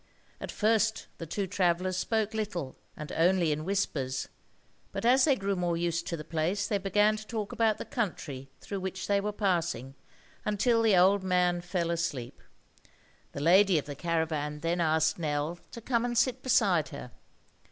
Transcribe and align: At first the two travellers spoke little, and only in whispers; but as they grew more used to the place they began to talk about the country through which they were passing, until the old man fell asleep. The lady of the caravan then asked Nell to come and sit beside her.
At 0.39 0.51
first 0.51 1.05
the 1.19 1.27
two 1.27 1.45
travellers 1.45 1.95
spoke 1.95 2.33
little, 2.33 2.75
and 2.97 3.11
only 3.11 3.51
in 3.51 3.63
whispers; 3.63 4.29
but 4.91 5.05
as 5.05 5.25
they 5.25 5.35
grew 5.35 5.55
more 5.55 5.77
used 5.77 6.07
to 6.07 6.17
the 6.17 6.23
place 6.23 6.65
they 6.65 6.79
began 6.79 7.17
to 7.17 7.27
talk 7.27 7.51
about 7.51 7.77
the 7.77 7.85
country 7.85 8.49
through 8.61 8.79
which 8.79 9.05
they 9.05 9.21
were 9.21 9.31
passing, 9.31 9.93
until 10.43 10.81
the 10.81 10.97
old 10.97 11.21
man 11.23 11.61
fell 11.61 11.91
asleep. 11.91 12.41
The 13.33 13.41
lady 13.41 13.77
of 13.77 13.85
the 13.85 13.93
caravan 13.93 14.61
then 14.61 14.81
asked 14.81 15.19
Nell 15.19 15.59
to 15.69 15.81
come 15.81 16.03
and 16.03 16.17
sit 16.17 16.41
beside 16.41 16.89
her. 16.89 17.11